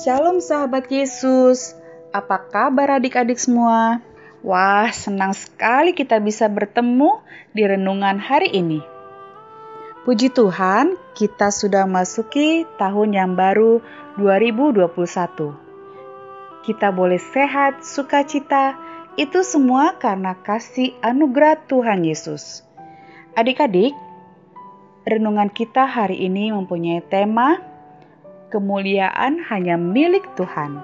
Shalom 0.00 0.40
sahabat 0.40 0.88
Yesus, 0.88 1.76
apa 2.08 2.48
kabar 2.48 2.96
adik-adik 2.96 3.36
semua? 3.36 4.00
Wah, 4.40 4.88
senang 4.96 5.36
sekali 5.36 5.92
kita 5.92 6.16
bisa 6.24 6.48
bertemu 6.48 7.20
di 7.52 7.68
renungan 7.68 8.16
hari 8.16 8.48
ini. 8.48 8.80
Puji 10.08 10.32
Tuhan, 10.32 10.96
kita 11.12 11.52
sudah 11.52 11.84
masuki 11.84 12.64
tahun 12.80 13.12
yang 13.12 13.36
baru 13.36 13.84
2021. 14.16 14.88
Kita 16.64 16.88
boleh 16.96 17.20
sehat, 17.20 17.84
sukacita, 17.84 18.80
itu 19.20 19.44
semua 19.44 20.00
karena 20.00 20.32
kasih 20.32 20.96
anugerah 21.04 21.60
Tuhan 21.68 22.08
Yesus. 22.08 22.64
Adik-adik, 23.36 23.92
renungan 25.04 25.52
kita 25.52 25.84
hari 25.84 26.24
ini 26.24 26.56
mempunyai 26.56 27.04
tema 27.04 27.69
kemuliaan 28.50 29.40
hanya 29.46 29.78
milik 29.78 30.26
Tuhan. 30.34 30.82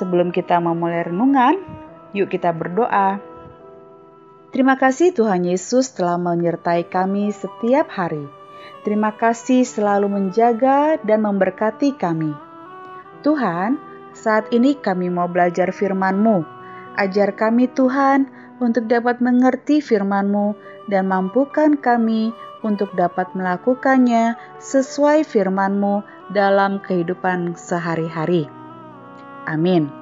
Sebelum 0.00 0.32
kita 0.32 0.56
memulai 0.56 1.04
renungan, 1.04 1.60
yuk 2.16 2.32
kita 2.32 2.50
berdoa. 2.56 3.20
Terima 4.52 4.80
kasih 4.80 5.12
Tuhan 5.12 5.44
Yesus 5.44 5.92
telah 5.92 6.16
menyertai 6.16 6.88
kami 6.88 7.28
setiap 7.32 7.92
hari. 7.92 8.24
Terima 8.82 9.12
kasih 9.14 9.62
selalu 9.68 10.08
menjaga 10.08 10.98
dan 11.04 11.22
memberkati 11.22 11.94
kami. 11.94 12.32
Tuhan, 13.22 13.78
saat 14.12 14.50
ini 14.50 14.74
kami 14.74 15.08
mau 15.08 15.30
belajar 15.30 15.70
firman-Mu. 15.70 16.44
Ajar 16.98 17.32
kami 17.32 17.70
Tuhan 17.72 18.28
untuk 18.60 18.90
dapat 18.90 19.22
mengerti 19.24 19.80
firman-Mu 19.80 20.52
dan 20.90 21.08
mampukan 21.08 21.78
kami 21.78 22.34
untuk 22.62 22.94
dapat 22.94 23.32
melakukannya 23.34 24.38
sesuai 24.62 25.26
firman-Mu 25.26 26.21
dalam 26.32 26.80
kehidupan 26.80 27.54
sehari-hari. 27.54 28.48
Amin. 29.44 29.92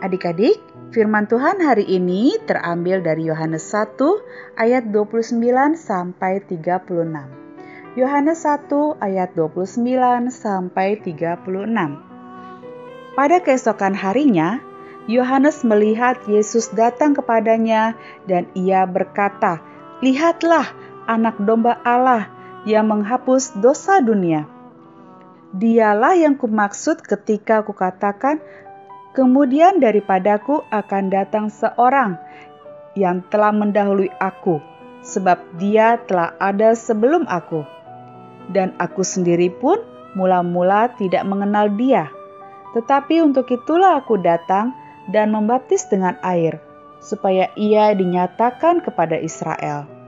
Adik-adik, 0.00 0.62
firman 0.96 1.28
Tuhan 1.28 1.60
hari 1.60 1.84
ini 1.84 2.40
terambil 2.48 3.04
dari 3.04 3.28
Yohanes 3.28 3.68
1 3.68 4.00
ayat 4.56 4.88
29 4.88 5.76
sampai 5.76 6.40
36. 6.48 7.28
Yohanes 7.98 8.46
1 8.46 8.96
ayat 9.02 9.34
29 9.36 10.32
sampai 10.32 10.96
36. 11.04 12.00
Pada 13.12 13.36
keesokan 13.44 13.92
harinya, 13.92 14.62
Yohanes 15.10 15.66
melihat 15.66 16.22
Yesus 16.30 16.70
datang 16.72 17.12
kepadanya 17.12 17.98
dan 18.24 18.46
ia 18.56 18.86
berkata, 18.86 19.60
"Lihatlah 20.00 20.70
anak 21.10 21.36
domba 21.42 21.82
Allah 21.82 22.39
yang 22.68 22.88
menghapus 22.92 23.56
dosa 23.60 24.04
dunia. 24.04 24.44
Dialah 25.50 26.14
yang 26.14 26.38
kumaksud 26.38 27.02
ketika 27.02 27.64
kukatakan, 27.66 28.38
kemudian 29.16 29.82
daripadaku 29.82 30.62
akan 30.70 31.10
datang 31.10 31.46
seorang 31.50 32.20
yang 32.94 33.24
telah 33.32 33.50
mendahului 33.50 34.12
aku, 34.22 34.62
sebab 35.02 35.40
dia 35.58 35.98
telah 36.06 36.36
ada 36.38 36.76
sebelum 36.76 37.26
aku. 37.26 37.66
Dan 38.50 38.74
aku 38.78 39.02
sendiri 39.02 39.50
pun 39.50 39.78
mula-mula 40.14 40.90
tidak 40.98 41.22
mengenal 41.26 41.70
dia. 41.74 42.10
Tetapi 42.74 43.22
untuk 43.22 43.50
itulah 43.50 43.98
aku 43.98 44.18
datang 44.22 44.74
dan 45.10 45.34
membaptis 45.34 45.90
dengan 45.90 46.14
air, 46.22 46.62
supaya 47.02 47.50
ia 47.58 47.90
dinyatakan 47.90 48.82
kepada 48.86 49.18
Israel. 49.18 49.99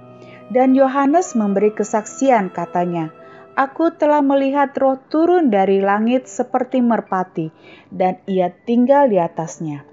Dan 0.53 0.77
Yohanes 0.77 1.33
memberi 1.33 1.73
kesaksian 1.73 2.53
katanya, 2.53 3.09
Aku 3.57 3.89
telah 3.97 4.21
melihat 4.21 4.77
roh 4.77 5.01
turun 5.09 5.49
dari 5.49 5.81
langit 5.81 6.29
seperti 6.29 6.85
merpati, 6.85 7.49
dan 7.89 8.21
ia 8.29 8.53
tinggal 8.53 9.09
di 9.09 9.17
atasnya. 9.17 9.89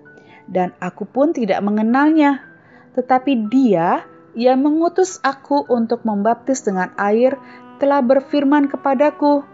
Dan 0.52 0.76
aku 0.84 1.08
pun 1.08 1.32
tidak 1.32 1.64
mengenalnya, 1.64 2.44
tetapi 2.92 3.48
dia 3.48 4.04
yang 4.36 4.60
mengutus 4.60 5.24
aku 5.24 5.64
untuk 5.72 6.04
membaptis 6.04 6.60
dengan 6.68 6.92
air 7.00 7.40
telah 7.80 8.04
berfirman 8.04 8.68
kepadaku, 8.68 9.48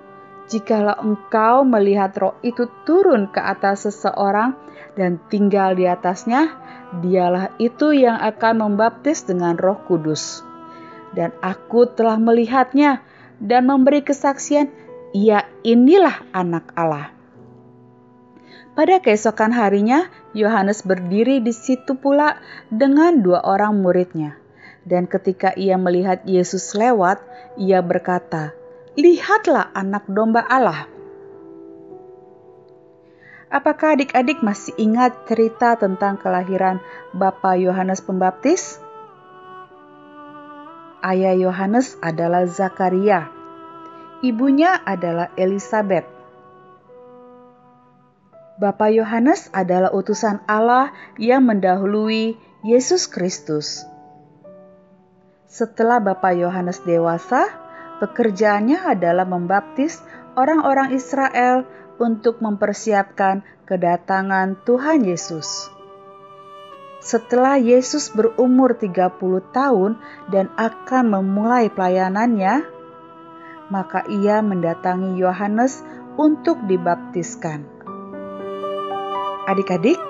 Jikalau 0.49 1.01
engkau 1.01 1.65
melihat 1.65 2.17
roh 2.17 2.37
itu 2.41 2.65
turun 2.85 3.29
ke 3.29 3.41
atas 3.41 3.89
seseorang 3.89 4.57
dan 4.97 5.21
tinggal 5.29 5.77
di 5.77 5.85
atasnya, 5.85 6.49
dialah 7.01 7.53
itu 7.61 7.93
yang 7.93 8.17
akan 8.17 8.69
membaptis 8.69 9.25
dengan 9.25 9.57
roh 9.57 9.81
kudus 9.89 10.45
dan 11.15 11.31
aku 11.39 11.87
telah 11.95 12.19
melihatnya 12.19 13.01
dan 13.39 13.65
memberi 13.65 14.03
kesaksian, 14.03 14.69
ia 15.15 15.47
inilah 15.63 16.27
anak 16.35 16.75
Allah. 16.75 17.15
Pada 18.75 18.99
keesokan 18.99 19.55
harinya, 19.55 20.11
Yohanes 20.35 20.83
berdiri 20.83 21.39
di 21.39 21.55
situ 21.55 21.95
pula 21.95 22.43
dengan 22.67 23.23
dua 23.23 23.39
orang 23.47 23.79
muridnya. 23.79 24.35
Dan 24.83 25.07
ketika 25.07 25.55
ia 25.55 25.79
melihat 25.79 26.27
Yesus 26.27 26.75
lewat, 26.75 27.23
ia 27.55 27.79
berkata, 27.79 28.51
"Lihatlah 28.99 29.71
anak 29.71 30.03
domba 30.11 30.43
Allah." 30.43 30.91
Apakah 33.47 33.95
adik-adik 33.95 34.43
masih 34.43 34.75
ingat 34.75 35.15
cerita 35.31 35.79
tentang 35.79 36.19
kelahiran 36.19 36.83
Bapak 37.15 37.55
Yohanes 37.55 38.03
Pembaptis? 38.03 38.83
Ayah 41.05 41.37
Yohanes 41.37 42.01
adalah 42.01 42.49
Zakaria. 42.49 43.29
Ibunya 44.25 44.73
adalah 44.81 45.29
Elizabeth. 45.37 46.09
Bapak 48.57 48.89
Yohanes 48.89 49.53
adalah 49.53 49.93
utusan 49.93 50.41
Allah 50.49 50.89
yang 51.21 51.45
mendahului 51.45 52.33
Yesus 52.65 53.05
Kristus. 53.05 53.85
Setelah 55.45 56.01
Bapak 56.01 56.33
Yohanes 56.41 56.81
dewasa, 56.81 57.53
pekerjaannya 58.01 58.81
adalah 58.89 59.29
membaptis 59.29 60.01
orang-orang 60.33 60.89
Israel 60.89 61.69
untuk 62.01 62.41
mempersiapkan 62.41 63.45
kedatangan 63.69 64.57
Tuhan 64.65 65.05
Yesus. 65.05 65.74
Setelah 67.05 67.61
Yesus 67.61 68.09
berumur 68.09 68.81
30 68.81 69.13
tahun 69.53 70.01
dan 70.33 70.49
akan 70.57 71.13
memulai 71.13 71.69
pelayanannya, 71.69 72.65
maka 73.69 74.09
ia 74.09 74.41
mendatangi 74.41 75.13
Yohanes 75.13 75.85
untuk 76.17 76.65
dibaptiskan. 76.65 77.61
Adik-adik, 79.45 80.01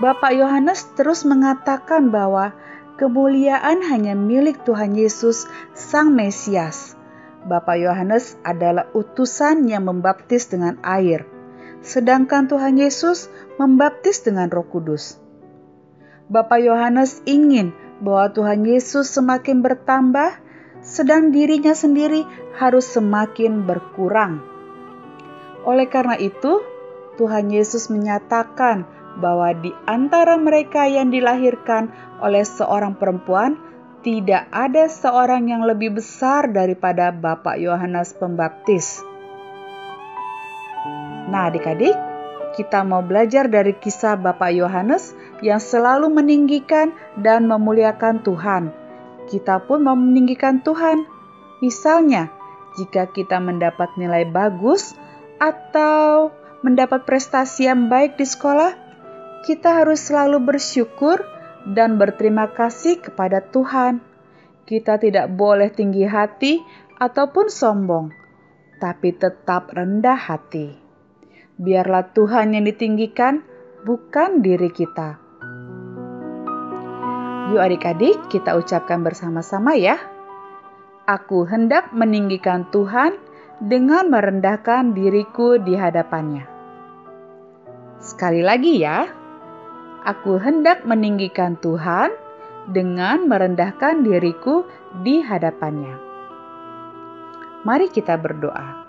Bapak 0.00 0.32
Yohanes 0.32 0.88
terus 0.96 1.28
mengatakan 1.28 2.08
bahwa 2.08 2.56
kemuliaan 2.96 3.84
hanya 3.84 4.16
milik 4.16 4.64
Tuhan 4.64 4.96
Yesus, 4.96 5.44
Sang 5.76 6.16
Mesias. 6.16 6.96
Bapak 7.44 7.76
Yohanes 7.76 8.40
adalah 8.48 8.88
utusan 8.96 9.68
yang 9.68 9.84
membaptis 9.84 10.48
dengan 10.48 10.80
air, 10.80 11.28
sedangkan 11.84 12.48
Tuhan 12.48 12.80
Yesus 12.80 13.28
membaptis 13.60 14.24
dengan 14.24 14.48
Roh 14.48 14.64
Kudus. 14.64 15.19
Bapak 16.30 16.62
Yohanes 16.62 17.26
ingin 17.26 17.74
bahwa 17.98 18.30
Tuhan 18.30 18.62
Yesus 18.62 19.10
semakin 19.10 19.66
bertambah, 19.66 20.38
sedang 20.78 21.34
dirinya 21.34 21.74
sendiri 21.74 22.22
harus 22.54 22.86
semakin 22.86 23.66
berkurang. 23.66 24.38
Oleh 25.66 25.90
karena 25.90 26.14
itu, 26.16 26.62
Tuhan 27.18 27.50
Yesus 27.50 27.90
menyatakan 27.90 28.86
bahwa 29.18 29.50
di 29.58 29.74
antara 29.90 30.38
mereka 30.38 30.86
yang 30.86 31.10
dilahirkan 31.10 31.90
oleh 32.22 32.46
seorang 32.46 32.94
perempuan, 32.94 33.58
tidak 34.06 34.46
ada 34.54 34.86
seorang 34.86 35.50
yang 35.50 35.66
lebih 35.66 35.98
besar 35.98 36.48
daripada 36.48 37.10
Bapak 37.10 37.58
Yohanes 37.58 38.14
Pembaptis. 38.16 39.02
Nah, 41.28 41.52
adik-adik, 41.52 42.09
kita 42.54 42.82
mau 42.82 43.00
belajar 43.00 43.46
dari 43.46 43.78
kisah 43.78 44.18
Bapak 44.18 44.50
Yohanes 44.50 45.14
yang 45.40 45.62
selalu 45.62 46.10
meninggikan 46.10 46.90
dan 47.20 47.46
memuliakan 47.46 48.20
Tuhan. 48.26 48.74
Kita 49.30 49.62
pun 49.62 49.86
mau 49.86 49.94
meninggikan 49.94 50.58
Tuhan. 50.66 51.06
Misalnya, 51.62 52.32
jika 52.74 53.06
kita 53.10 53.38
mendapat 53.38 53.94
nilai 53.94 54.26
bagus 54.26 54.98
atau 55.38 56.34
mendapat 56.66 57.06
prestasi 57.06 57.70
yang 57.70 57.86
baik 57.86 58.18
di 58.18 58.26
sekolah, 58.26 58.74
kita 59.46 59.80
harus 59.80 60.02
selalu 60.10 60.42
bersyukur 60.42 61.22
dan 61.64 61.96
berterima 61.96 62.50
kasih 62.50 63.00
kepada 63.00 63.40
Tuhan. 63.40 64.02
Kita 64.66 65.00
tidak 65.00 65.32
boleh 65.34 65.72
tinggi 65.72 66.04
hati 66.04 66.60
ataupun 67.00 67.48
sombong, 67.48 68.12
tapi 68.78 69.16
tetap 69.16 69.72
rendah 69.72 70.18
hati. 70.18 70.89
Biarlah 71.60 72.08
Tuhan 72.16 72.56
yang 72.56 72.64
ditinggikan, 72.64 73.44
bukan 73.84 74.40
diri 74.40 74.72
kita. 74.72 75.20
Yuk 77.52 77.60
adik-adik, 77.60 78.16
kita 78.32 78.56
ucapkan 78.56 79.04
bersama-sama 79.04 79.76
ya. 79.76 80.00
Aku 81.04 81.44
hendak 81.44 81.92
meninggikan 81.92 82.64
Tuhan 82.72 83.12
dengan 83.60 84.08
merendahkan 84.08 84.96
diriku 84.96 85.60
di 85.60 85.76
hadapannya. 85.76 86.48
Sekali 88.00 88.40
lagi 88.40 88.80
ya, 88.80 89.04
aku 90.08 90.40
hendak 90.40 90.88
meninggikan 90.88 91.60
Tuhan 91.60 92.08
dengan 92.72 93.28
merendahkan 93.28 94.00
diriku 94.00 94.64
di 95.04 95.20
hadapannya. 95.20 95.92
Mari 97.68 97.92
kita 97.92 98.16
berdoa. 98.16 98.88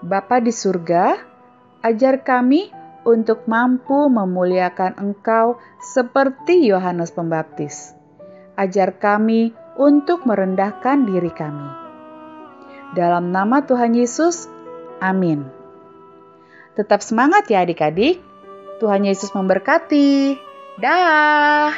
Bapa 0.00 0.40
di 0.40 0.56
surga, 0.56 1.35
ajar 1.86 2.26
kami 2.26 2.74
untuk 3.06 3.46
mampu 3.46 4.10
memuliakan 4.10 4.98
Engkau 4.98 5.62
seperti 5.78 6.66
Yohanes 6.66 7.14
Pembaptis. 7.14 7.94
Ajar 8.58 8.98
kami 8.98 9.54
untuk 9.78 10.26
merendahkan 10.26 11.06
diri 11.06 11.30
kami. 11.30 11.70
Dalam 12.98 13.30
nama 13.30 13.62
Tuhan 13.62 13.94
Yesus, 13.94 14.50
amin. 14.98 15.46
Tetap 16.74 17.04
semangat 17.04 17.46
ya 17.46 17.62
adik-adik. 17.62 18.18
Tuhan 18.82 19.06
Yesus 19.06 19.30
memberkati. 19.32 20.36
Dah. 20.82 21.72